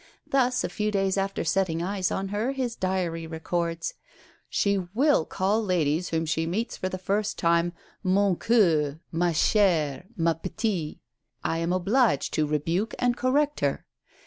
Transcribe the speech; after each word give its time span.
Thus, 0.25 0.63
a 0.63 0.69
few 0.69 0.89
days 0.89 1.15
after 1.15 1.43
setting 1.43 1.83
eyes 1.83 2.09
on 2.09 2.29
her, 2.29 2.53
his 2.53 2.75
diary 2.75 3.27
records: 3.27 3.93
"She 4.49 4.79
will 4.95 5.25
call 5.25 5.63
ladies 5.63 6.09
whom 6.09 6.25
she 6.25 6.47
meets 6.47 6.75
for 6.75 6.89
the 6.89 6.97
first 6.97 7.37
time 7.37 7.73
'Mon 8.01 8.35
coeur, 8.37 8.99
ma 9.11 9.27
chère, 9.29 10.05
ma 10.17 10.33
petite,' 10.33 10.97
and 11.43 11.53
I 11.53 11.59
am 11.59 11.71
obliged 11.71 12.33
to 12.33 12.47
rebuke 12.47 12.95
and 12.97 13.15
correct 13.15 13.59
her." 13.59 13.85